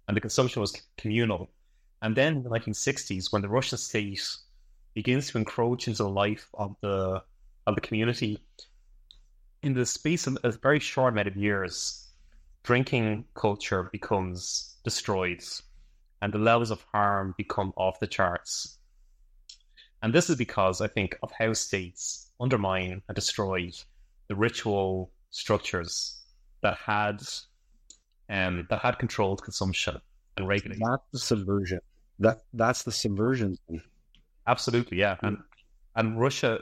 [0.09, 1.50] And the consumption was communal.
[2.00, 4.24] And then in the 1960s, when the Russian state
[4.94, 7.22] begins to encroach into the life of the
[7.66, 8.38] of the community,
[9.62, 12.09] in the space of a very short amount of years,
[12.62, 15.42] drinking culture becomes destroyed,
[16.20, 18.79] and the levels of harm become off the charts.
[20.03, 23.70] And this is because I think of how states undermine and destroy
[24.29, 26.20] the ritual structures
[26.62, 27.22] that had
[28.29, 30.01] um, that had controlled consumption
[30.37, 30.83] and regulated.
[30.85, 31.81] That's the subversion.
[32.18, 33.59] That that's the subversion.
[34.46, 35.16] Absolutely, yeah.
[35.22, 35.38] And
[35.94, 36.61] and Russia,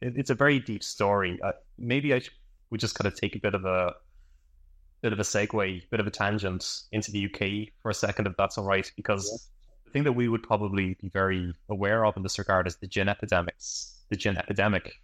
[0.00, 1.38] it, it's a very deep story.
[1.42, 2.20] Uh, maybe I
[2.70, 3.94] we just kind of take a bit of a
[5.02, 8.36] bit of a segue, bit of a tangent into the UK for a second, if
[8.36, 9.28] that's all right, because.
[9.30, 9.56] Yeah.
[9.86, 12.86] The thing that we would probably be very aware of in this regard is the
[12.86, 15.00] gin epidemics, the gin epidemic,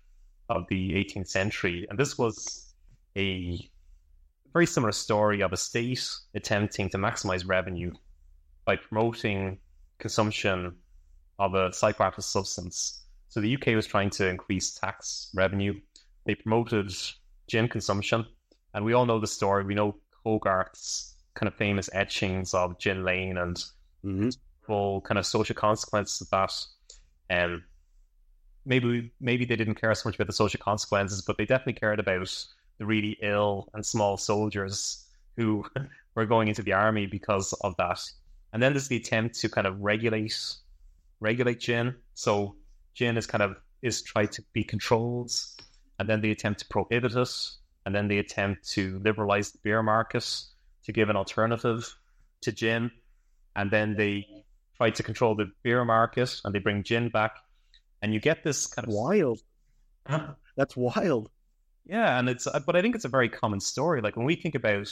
[0.48, 1.86] of the 18th century.
[1.88, 2.74] And this was
[3.16, 3.68] a
[4.52, 7.92] very similar story of a state attempting to maximize revenue
[8.64, 9.58] by promoting
[9.98, 10.76] consumption
[11.38, 13.02] of a psychoactive substance.
[13.36, 15.78] So the UK was trying to increase tax revenue.
[16.24, 16.90] They promoted
[17.48, 18.24] gin consumption.
[18.72, 19.62] And we all know the story.
[19.62, 23.56] We know Hogarth's kind of famous etchings of Gin Lane and
[24.02, 24.30] mm-hmm.
[24.62, 26.54] full kind of social consequences of that.
[27.28, 27.64] Um,
[28.64, 32.00] maybe maybe they didn't care so much about the social consequences, but they definitely cared
[32.00, 32.46] about
[32.78, 35.04] the really ill and small soldiers
[35.36, 35.62] who
[36.14, 38.00] were going into the army because of that.
[38.54, 40.56] And then there's the attempt to kind of regulate
[41.20, 41.96] regulate gin.
[42.14, 42.56] So
[42.96, 45.30] gin is kind of is tried to be controlled,
[46.00, 47.30] and then they attempt to prohibit it,
[47.84, 50.28] and then they attempt to liberalize the beer market
[50.84, 51.94] to give an alternative
[52.42, 52.90] to gin,
[53.54, 54.26] and then they
[54.76, 57.38] try to control the beer market and they bring gin back
[58.02, 59.40] and you get this kind of wild.
[60.56, 61.30] That's wild.
[61.84, 64.00] Yeah, and it's but I think it's a very common story.
[64.00, 64.88] Like when we think about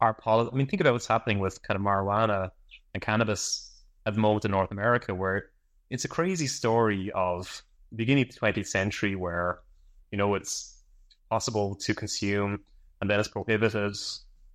[0.00, 2.50] our policy, I mean, think about what's happening with kind of marijuana
[2.94, 3.70] and cannabis
[4.06, 5.50] at the moment in North America, where
[5.90, 7.62] it's a crazy story of
[7.94, 9.60] beginning of the 20th century, where
[10.10, 10.82] you know it's
[11.30, 12.60] possible to consume,
[13.00, 13.96] and then it's prohibited,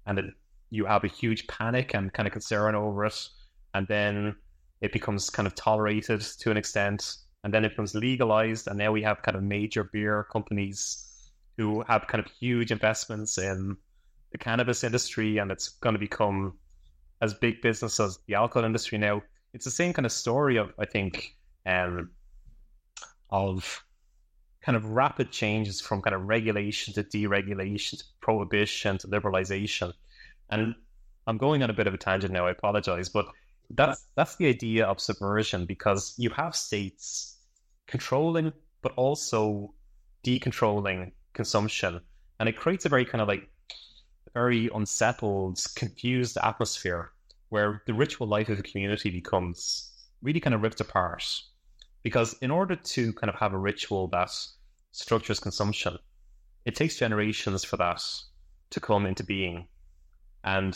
[0.06, 0.26] and it,
[0.70, 3.30] you have a huge panic and kind of concern over it,
[3.74, 4.36] and then
[4.82, 8.92] it becomes kind of tolerated to an extent, and then it becomes legalized, and now
[8.92, 13.78] we have kind of major beer companies who have kind of huge investments in
[14.32, 16.54] the cannabis industry, and it's going to become
[17.22, 19.22] as big business as the alcohol industry now.
[19.54, 21.36] It's the same kind of story of I think
[21.66, 22.10] um,
[23.30, 23.84] of
[24.62, 29.94] kind of rapid changes from kind of regulation to deregulation to prohibition to liberalization.
[30.50, 30.76] And
[31.28, 33.28] I'm going on a bit of a tangent now, I apologize, but
[33.70, 37.38] that's that's the idea of subversion because you have states
[37.88, 39.74] controlling but also
[40.24, 42.02] decontrolling consumption.
[42.40, 43.50] And it creates a very kind of like
[44.34, 47.12] very unsettled, confused atmosphere
[47.54, 49.92] where the ritual life of the community becomes
[50.24, 51.24] really kind of ripped apart.
[52.02, 54.32] Because in order to kind of have a ritual that
[54.92, 56.00] structures consumption,
[56.66, 58.02] it takes generations for that
[58.72, 59.68] to come into being.
[60.44, 60.76] And,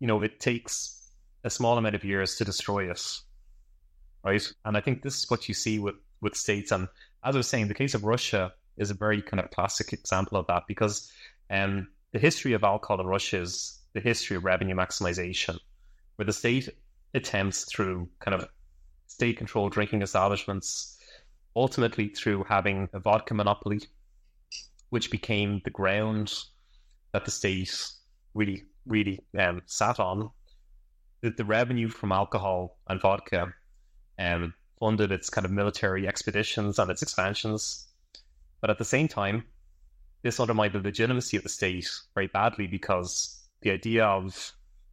[0.00, 1.10] you know, it takes
[1.44, 3.02] a small amount of years to destroy it.
[4.22, 4.46] Right.
[4.66, 6.72] And I think this is what you see with, with states.
[6.72, 6.88] And
[7.24, 10.36] as I was saying, the case of Russia is a very kind of classic example
[10.36, 11.10] of that because
[11.48, 15.58] um, the history of alcohol in Russia is the history of revenue maximization,
[16.22, 16.68] where the state
[17.14, 18.48] attempts through kind of
[19.08, 20.96] state controlled drinking establishments,
[21.56, 23.80] ultimately through having a vodka monopoly,
[24.90, 26.32] which became the ground
[27.10, 27.74] that the state
[28.34, 30.30] really, really um, sat on.
[31.22, 33.52] That the revenue from alcohol and vodka
[34.16, 37.88] um, funded its kind of military expeditions and its expansions
[38.60, 39.42] but at the same time,
[40.22, 44.52] this undermined the legitimacy of the state very badly because the idea of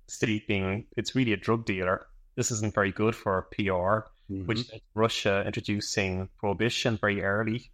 [0.09, 2.07] state being it's really a drug dealer.
[2.35, 4.45] This isn't very good for PR, mm-hmm.
[4.45, 7.71] which Russia introducing prohibition very early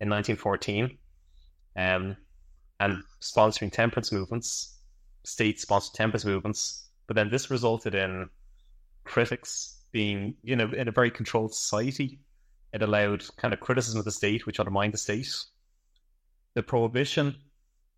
[0.00, 0.96] in 1914,
[1.76, 2.16] um,
[2.80, 4.78] and sponsoring temperance movements,
[5.24, 6.88] state-sponsored temperance movements.
[7.06, 8.28] But then this resulted in
[9.04, 12.18] critics being, you know, in a very controlled society
[12.76, 15.34] it allowed kind of criticism of the state, which undermined the state.
[16.52, 17.36] The prohibition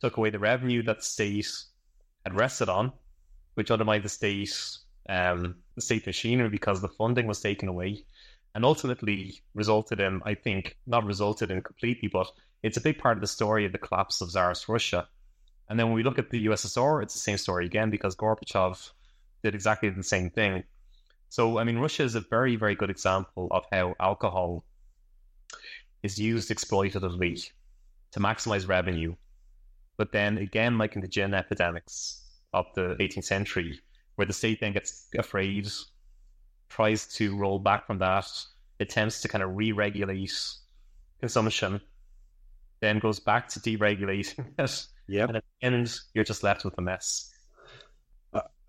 [0.00, 1.50] took away the revenue that the state
[2.24, 2.92] had rested on,
[3.58, 4.56] which undermined the state,
[5.08, 8.04] um, the state machinery because the funding was taken away,
[8.54, 12.30] and ultimately resulted in, I think, not resulted in completely, but
[12.62, 15.08] it's a big part of the story of the collapse of Tsarist Russia.
[15.68, 18.92] And then when we look at the USSR, it's the same story again because Gorbachev
[19.42, 20.62] did exactly the same thing.
[21.28, 24.64] So, I mean, Russia is a very, very good example of how alcohol
[26.04, 27.50] is used exploitatively
[28.12, 29.16] to maximize revenue.
[29.96, 33.80] But then again, like in the gin epidemics of the 18th century,
[34.16, 35.68] where the state then gets afraid,
[36.68, 38.26] tries to roll back from that,
[38.80, 40.32] attempts to kind of re regulate
[41.20, 41.80] consumption,
[42.80, 44.86] then goes back to deregulating it.
[45.08, 45.28] Yep.
[45.28, 47.32] And at the end, you're just left with a mess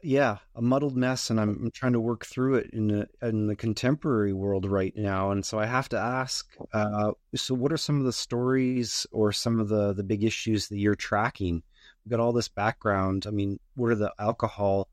[0.02, 3.48] yeah, a muddled mess, and I'm, I'm, trying to work through it in the in
[3.48, 5.32] the contemporary world right now.
[5.32, 9.32] And so I have to ask, uh, so what are some of the stories or
[9.32, 11.64] some of the the big issues that you're tracking?
[12.06, 13.26] We've got all this background.
[13.28, 14.90] I mean, what are the alcohol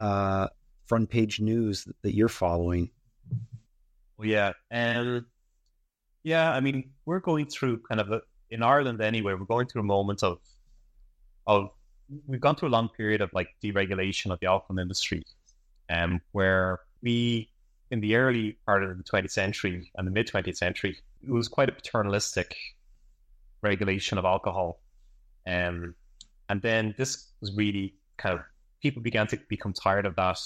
[0.00, 0.48] uh,
[0.86, 2.90] front page news that, that you're following?
[4.16, 5.24] Well, yeah, and
[6.22, 9.34] yeah, I mean, we're going through kind of a, in Ireland anyway.
[9.34, 10.38] We're going through a moment of
[11.46, 11.70] of
[12.26, 15.24] we've gone through a long period of like deregulation of the alcohol industry,
[15.88, 17.48] um, where we
[17.90, 21.48] in the early part of the 20th century and the mid 20th century, it was
[21.48, 22.56] quite a paternalistic
[23.60, 24.80] regulation of alcohol.
[25.46, 25.94] Um,
[26.52, 28.44] and then this was really kind of
[28.82, 30.38] people began to become tired of that.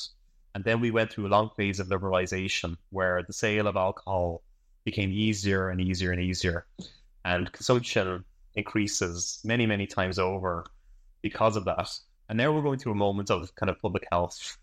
[0.55, 4.45] And then we went through a long phase of liberalization where the sale of alcohol
[4.85, 6.65] became easier and easier and easier.
[7.25, 10.67] And consumption increases many, many times over
[11.23, 11.91] because of that.
[12.29, 14.59] And now we're going through a moment of kind of public health.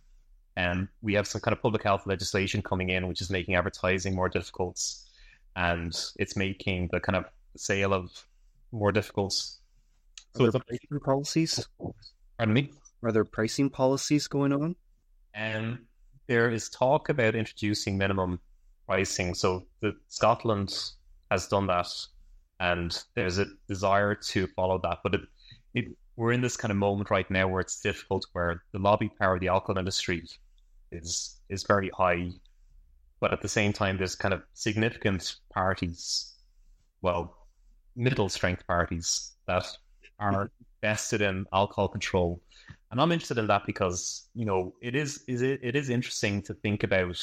[0.56, 4.16] And we have some kind of public health legislation coming in, which is making advertising
[4.16, 4.82] more difficult.
[5.58, 7.26] And it's making the kind of
[7.58, 8.26] sale of
[8.72, 9.36] more difficult.
[10.36, 11.68] So Are there pricing policies?
[12.38, 12.72] Pardon me?
[13.04, 14.76] Are there pricing policies going on?
[15.34, 15.80] And
[16.28, 18.40] there is talk about introducing minimum
[18.88, 19.36] pricing.
[19.36, 20.74] So the Scotland
[21.30, 21.88] has done that,
[22.60, 25.00] and there's a desire to follow that.
[25.04, 25.22] But it,
[25.74, 25.86] it
[26.16, 29.36] we're in this kind of moment right now where it's difficult, where the lobby power
[29.36, 30.24] of the alcohol industry
[30.92, 32.32] is is very high,
[33.20, 36.34] but at the same time, there's kind of significant parties,
[37.02, 37.38] well,
[37.96, 39.66] middle strength parties that
[40.20, 40.52] are
[40.82, 42.42] vested in alcohol control,
[42.92, 46.42] and I'm interested in that because you know it is is it, it is interesting
[46.44, 47.22] to think about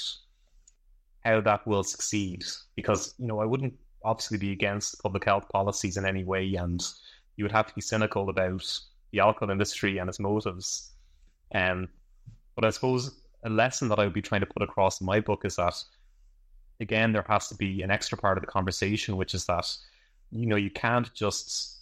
[1.24, 3.74] how that will succeed because you know I wouldn't
[4.05, 6.82] obviously be against public health policies in any way and
[7.36, 8.66] you would have to be cynical about
[9.12, 10.93] the alcohol industry and its motives.
[11.55, 11.88] Um,
[12.55, 15.20] but I suppose a lesson that I would be trying to put across in my
[15.20, 15.74] book is that,
[16.80, 19.74] again, there has to be an extra part of the conversation, which is that,
[20.30, 21.80] you know, you can't just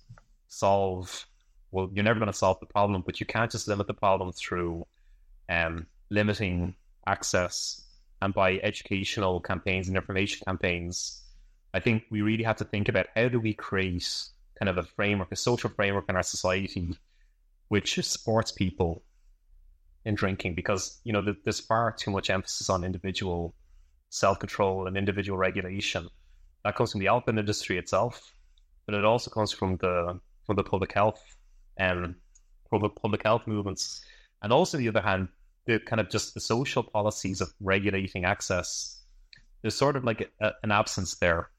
[0.48, 1.26] solve,
[1.70, 4.32] well, you're never going to solve the problem, but you can't just limit the problem
[4.32, 4.86] through
[5.48, 6.74] um, limiting
[7.06, 7.84] access
[8.20, 11.22] and by educational campaigns and information campaigns.
[11.72, 14.24] I think we really have to think about how do we create
[14.58, 16.96] kind of a framework, a social framework in our society
[17.68, 19.02] which supports people
[20.04, 23.54] in drinking because you know there's far too much emphasis on individual
[24.10, 26.08] self-control and individual regulation
[26.64, 28.32] that comes from the alcohol industry itself
[28.86, 30.18] but it also comes from the
[30.48, 31.22] from the public health
[31.76, 32.16] and
[32.70, 34.04] public public health movements
[34.42, 35.28] and also on the other hand
[35.66, 38.98] the kind of just the social policies of regulating access
[39.62, 41.50] there's sort of like a, an absence there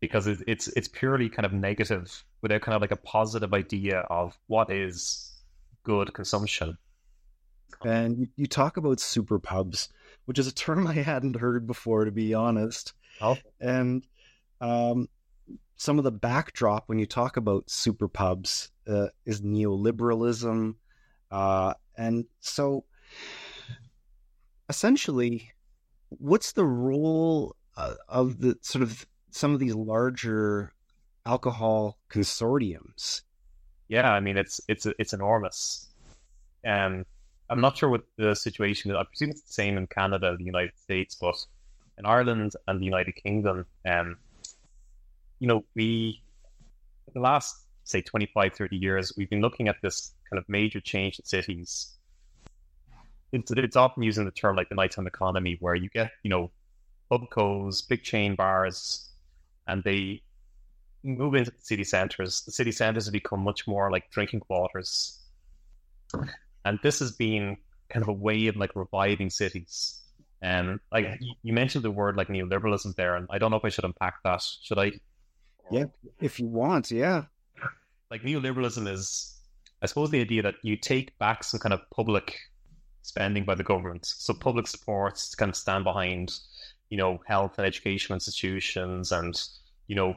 [0.00, 4.36] because it's it's purely kind of negative without kind of like a positive idea of
[4.46, 5.30] what is
[5.84, 6.76] good consumption.
[7.84, 9.88] And you, you talk about super pubs,
[10.24, 12.94] which is a term I hadn't heard before, to be honest.
[13.20, 13.36] Oh.
[13.60, 14.06] And
[14.60, 15.08] um,
[15.80, 20.74] some of the backdrop when you talk about super pubs uh, is neoliberalism.
[21.30, 22.84] Uh, and so
[24.68, 25.50] essentially,
[26.10, 30.72] what's the role uh, of the sort of some of these larger
[31.24, 33.22] alcohol consortiums.
[33.88, 35.88] Yeah, I mean it's it's it's enormous.
[36.66, 37.04] Um,
[37.48, 38.96] I'm not sure what the situation is.
[38.96, 41.36] I presume it's the same in Canada, the United States, but
[41.98, 44.18] in Ireland and the United Kingdom, um,
[45.40, 46.22] you know, we
[47.12, 51.18] the last say 25, 30 years, we've been looking at this kind of major change
[51.18, 51.96] in cities.
[53.32, 56.50] It's, it's often using the term like the nighttime economy, where you get, you know,
[57.10, 59.08] pubcos, big chain bars,
[59.66, 60.22] and they
[61.02, 62.42] move into the city centres.
[62.42, 65.18] The city centres have become much more like drinking quarters,
[66.64, 67.56] and this has been
[67.88, 70.00] kind of a way of like reviving cities.
[70.42, 73.68] And like you mentioned the word like neoliberalism there, and I don't know if I
[73.68, 74.42] should unpack that.
[74.62, 74.92] Should I?
[75.70, 75.84] Yeah,
[76.20, 77.24] if you want, yeah.
[78.10, 79.38] Like neoliberalism is,
[79.82, 82.36] I suppose, the idea that you take back some kind of public
[83.02, 86.32] spending by the government, so public supports to kind of stand behind,
[86.90, 89.40] you know, health and education institutions and
[89.90, 90.14] you know,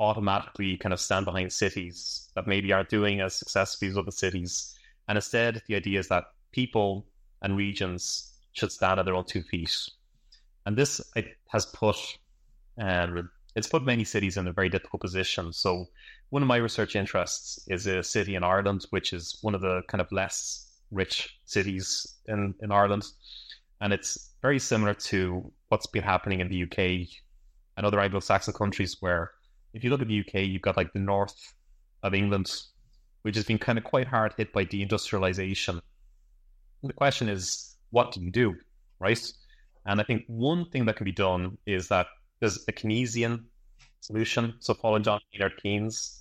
[0.00, 4.76] automatically kind of stand behind cities that maybe aren't doing as successfully as other cities.
[5.06, 7.06] And instead, the idea is that people
[7.40, 9.72] and regions should stand on their own two feet.
[10.66, 11.00] And this
[11.46, 11.96] has put
[12.76, 15.52] um, it's put many cities in a very difficult position.
[15.52, 15.86] So
[16.30, 19.82] one of my research interests is a city in Ireland, which is one of the
[19.88, 23.04] kind of less rich cities in, in Ireland.
[23.80, 27.08] And it's very similar to what's been happening in the UK
[27.76, 29.32] and other Anglo-Saxon countries where
[29.72, 31.54] if you look at the UK, you've got like the north
[32.02, 32.52] of England,
[33.22, 35.80] which has been kind of quite hard hit by deindustrialization.
[36.82, 38.54] The question is, what do you do,
[39.00, 39.32] right?
[39.86, 42.06] And I think one thing that can be done is that
[42.44, 43.44] there's a Keynesian
[44.02, 44.52] solution.
[44.60, 46.20] So following John Maynard Keynes,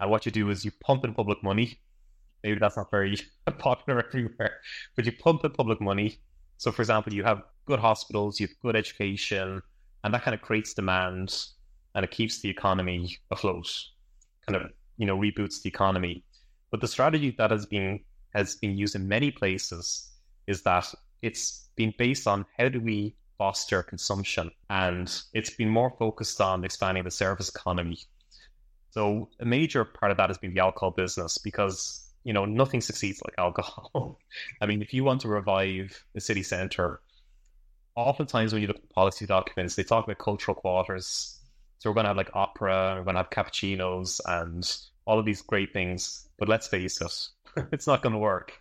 [0.00, 1.78] and what you do is you pump in public money.
[2.42, 3.16] Maybe that's not very
[3.58, 4.56] popular everywhere,
[4.96, 6.18] but you pump in public money.
[6.56, 9.62] So, for example, you have good hospitals, you have good education,
[10.02, 11.32] and that kind of creates demand
[11.94, 13.70] and it keeps the economy afloat,
[14.44, 16.24] kind of you know reboots the economy.
[16.72, 18.00] But the strategy that has been
[18.34, 20.10] has been used in many places
[20.48, 25.90] is that it's been based on how do we foster consumption, and it's been more
[25.98, 27.98] focused on expanding the service economy.
[28.92, 32.80] So a major part of that has been the alcohol business because you know nothing
[32.80, 34.20] succeeds like alcohol.
[34.60, 37.00] I mean, if you want to revive the city centre,
[37.96, 41.36] oftentimes when you look at policy documents, they talk about cultural quarters.
[41.80, 44.64] So we're going to have like opera, we're going to have cappuccinos and
[45.04, 46.28] all of these great things.
[46.38, 48.52] But let's face it, it's not going to work.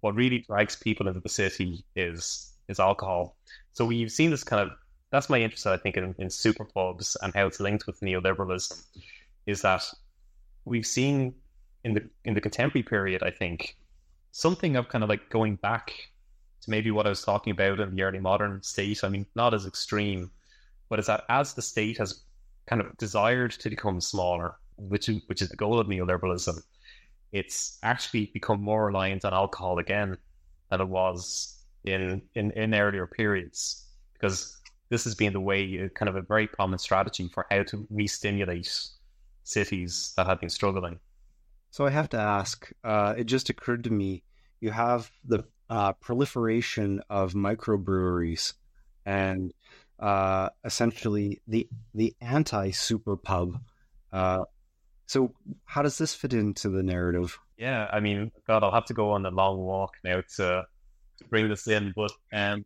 [0.00, 3.36] What really drags people into the city is is alcohol.
[3.72, 4.76] So we've seen this kind of
[5.10, 8.84] that's my interest, I think, in, in super pubs and how it's linked with neoliberalism.
[9.46, 9.84] Is that
[10.64, 11.34] we've seen
[11.84, 13.76] in the in the contemporary period, I think,
[14.32, 15.92] something of kind of like going back
[16.62, 19.02] to maybe what I was talking about in the early modern state.
[19.02, 20.30] I mean, not as extreme,
[20.88, 22.22] but is that as the state has
[22.66, 26.62] kind of desired to become smaller, which which is the goal of neoliberalism,
[27.32, 30.18] it's actually become more reliant on alcohol again
[30.70, 34.58] than it was in in, in earlier periods because
[34.88, 38.90] this has been the way kind of a very prominent strategy for how to re-stimulate
[39.44, 40.98] cities that have been struggling.
[41.70, 42.70] So I have to ask.
[42.82, 44.22] Uh, it just occurred to me:
[44.60, 48.54] you have the uh, proliferation of microbreweries
[49.06, 49.52] and
[50.00, 53.60] uh, essentially the the anti super pub
[54.12, 54.44] uh,
[55.06, 57.38] So, how does this fit into the narrative?
[57.56, 60.64] Yeah, I mean, God, I'll have to go on a long walk now to,
[61.20, 61.92] to bring this in.
[61.94, 62.64] But um,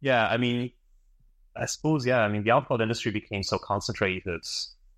[0.00, 0.70] yeah, I mean,
[1.56, 4.44] I suppose, yeah, I mean, the alcohol industry became so concentrated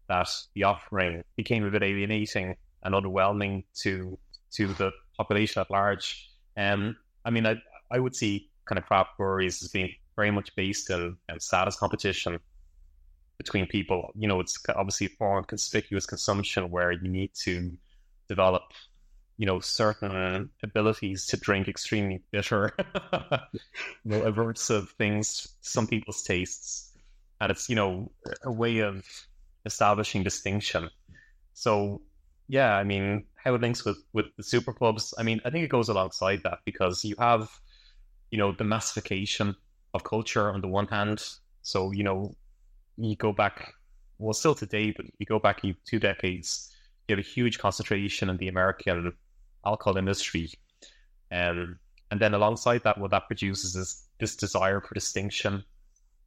[0.08, 4.18] that the offering became a bit alienating and underwhelming to
[4.52, 6.30] to the population at large.
[6.56, 7.56] Um, I mean, I
[7.90, 11.76] I would see kind of craft breweries as being very much based in, in status
[11.76, 12.38] competition
[13.38, 14.12] between people.
[14.14, 17.72] You know, it's obviously a form of conspicuous consumption where you need to
[18.28, 18.62] develop,
[19.36, 26.22] you know, certain uh, abilities to drink extremely bitter, you know, aversive things, some people's
[26.22, 26.92] tastes.
[27.40, 28.12] And it's, you know,
[28.44, 29.04] a way of
[29.66, 30.88] establishing distinction.
[31.52, 32.00] So,
[32.46, 35.64] yeah, I mean, how it links with, with the super clubs, I mean, I think
[35.64, 37.48] it goes alongside that because you have,
[38.30, 39.56] you know, the massification
[39.94, 41.24] of culture on the one hand.
[41.62, 42.36] So, you know,
[42.96, 43.72] you go back,
[44.18, 46.72] well, still today, but you go back two decades,
[47.08, 49.12] you have a huge concentration in the American
[49.64, 50.50] alcohol industry.
[51.32, 51.78] Um,
[52.10, 55.64] and then alongside that, what that produces is this desire for distinction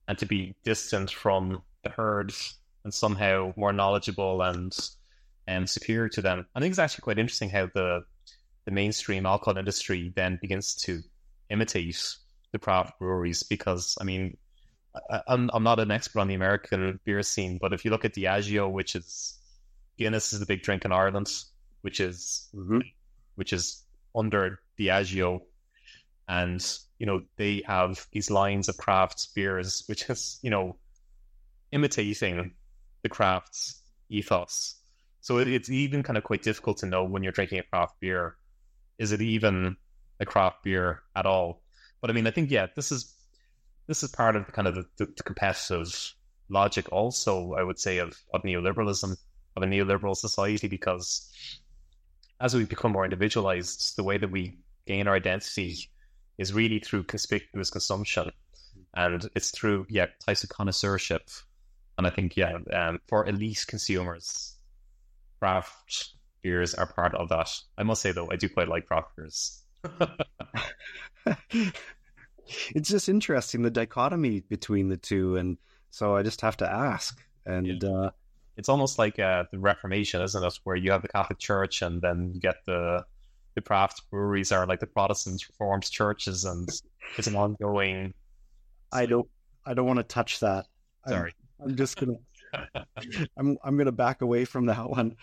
[0.08, 2.34] and to be distant from the herd
[2.84, 4.76] and somehow more knowledgeable and
[5.48, 6.46] and superior to them.
[6.56, 8.04] I think it's actually quite interesting how the
[8.66, 11.02] the mainstream alcohol industry then begins to
[11.50, 12.18] imitate
[12.52, 14.38] the craft breweries because I mean
[15.10, 18.06] I, am I'm not an expert on the American beer scene, but if you look
[18.06, 19.38] at Diageo, which is
[19.98, 21.32] Guinness is the big drink in Ireland,
[21.82, 22.80] which is mm-hmm.
[23.38, 23.84] Which is
[24.16, 25.42] under Diageo,
[26.28, 26.62] and
[27.00, 30.76] you know they have these lines of craft beers, which is you know
[31.72, 32.54] imitating
[33.04, 34.76] the craft's ethos.
[35.22, 38.00] So it, it's even kind of quite difficult to know when you're drinking a craft
[38.00, 38.38] beer,
[38.98, 39.76] is it even
[40.20, 41.62] a craft beer at all?
[42.02, 43.14] But I mean, I think yeah, this is
[43.88, 46.14] this is part of the kind of the, the competitive
[46.50, 49.16] logic also, I would say, of, of neoliberalism,
[49.56, 51.30] of a neoliberal society, because
[52.40, 55.90] as we become more individualized, the way that we gain our identity
[56.38, 58.32] is really through conspicuous consumption.
[58.96, 61.30] And it's through, yeah, types of connoisseurship.
[61.98, 64.56] And I think, yeah, um, for elite consumers,
[65.40, 67.50] craft beers are part of that.
[67.78, 69.64] I must say, though, I do quite like craft beers.
[71.26, 75.58] it's just interesting the dichotomy between the two, and
[75.90, 77.20] so I just have to ask.
[77.46, 77.90] And yeah.
[77.90, 78.10] uh,
[78.58, 80.60] it's almost like uh, the Reformation, isn't it?
[80.64, 83.06] Where you have the Catholic Church, and then you get the
[83.56, 86.68] the craft breweries are like the Protestant Reformed churches, and
[87.18, 88.14] it's an ongoing.
[88.92, 89.28] I don't.
[89.66, 90.66] I don't want to touch that.
[91.08, 91.34] Sorry.
[91.62, 92.18] I'm, I'm just gonna.
[93.38, 95.16] I'm I'm gonna back away from that one.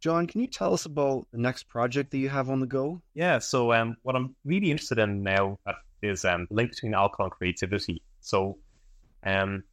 [0.00, 3.02] John, can you tell us about the next project that you have on the go?
[3.14, 5.58] Yeah, so um, what I'm really interested in now
[6.02, 8.00] is um, the link between alcohol and creativity.
[8.20, 8.58] So,
[9.24, 9.64] um,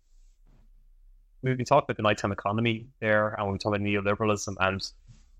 [1.41, 4.81] we've been talking about the nighttime economy there, and we've talked about neoliberalism, and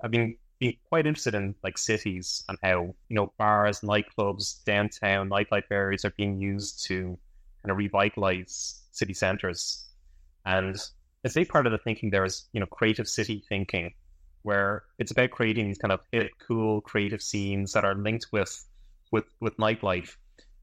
[0.04, 5.30] I've been being quite interested in like cities and how you know bars, nightclubs, downtown
[5.30, 7.18] nightlife areas are being used to
[7.62, 9.88] kind of revitalize city centers,
[10.46, 10.78] and
[11.24, 13.94] a big part of the thinking there is you know creative city thinking
[14.44, 18.64] where it's about creating these kind of hip, cool, creative scenes that are linked with
[19.12, 20.16] with with nightlife.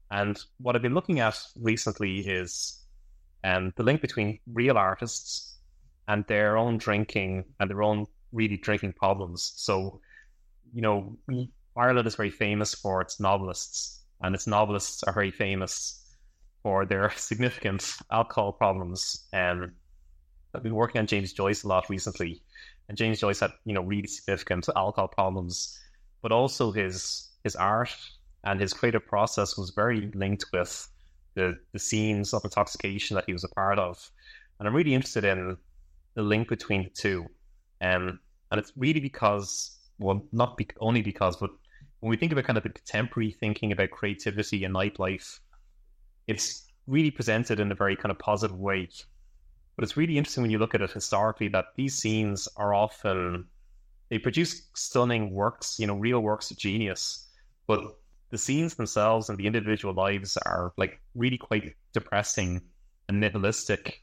[0.09, 2.82] And what I've been looking at recently is
[3.43, 5.57] um, the link between real artists
[6.07, 9.53] and their own drinking and their own really drinking problems.
[9.55, 9.99] So,
[10.73, 11.17] you know,
[11.75, 16.15] Ireland is very famous for its novelists, and its novelists are very famous
[16.61, 19.27] for their significant alcohol problems.
[19.33, 19.73] Um,
[20.53, 22.41] I've been working on James Joyce a lot recently,
[22.87, 25.79] and James Joyce had, you know, really significant alcohol problems,
[26.21, 27.93] but also his his art
[28.45, 30.87] and his creative process was very linked with
[31.35, 34.11] the the scenes of intoxication that he was a part of.
[34.59, 35.57] And I'm really interested in
[36.15, 37.25] the link between the two.
[37.81, 38.19] Um,
[38.51, 41.49] and it's really because, well, not be- only because, but
[41.99, 45.39] when we think about kind of the contemporary thinking about creativity and nightlife,
[46.27, 48.89] it's really presented in a very kind of positive way.
[49.75, 53.45] But it's really interesting when you look at it historically that these scenes are often
[54.09, 57.27] they produce stunning works, you know, real works of genius.
[57.65, 57.83] But
[58.33, 62.63] the scenes themselves and the individual lives are like really quite depressing
[63.07, 64.01] and nihilistic.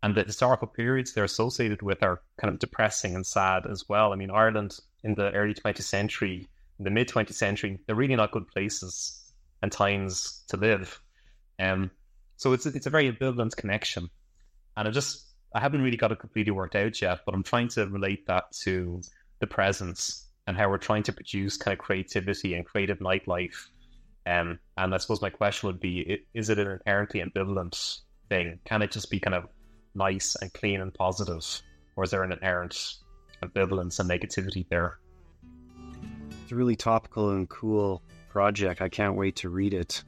[0.00, 4.12] And the historical periods they're associated with are kind of depressing and sad as well.
[4.12, 6.46] I mean, Ireland in the early 20th century,
[6.78, 11.00] in the mid 20th century, they're really not good places and times to live.
[11.58, 11.90] Um,
[12.36, 14.08] so it's it's a very ambivalent connection
[14.76, 17.68] and I just I haven't really got it completely worked out yet, but I'm trying
[17.70, 19.02] to relate that to
[19.40, 23.68] the presence and how we're trying to produce kind of creativity and creative nightlife.
[24.26, 28.58] Um, and I suppose my question would be: Is it an inherently ambivalent thing?
[28.64, 29.44] Can it just be kind of
[29.94, 31.62] nice and clean and positive?
[31.96, 32.96] or is there an inherent
[33.42, 34.98] ambivalence and negativity there?
[36.42, 38.82] It's a really topical and cool project.
[38.82, 40.02] I can't wait to read it.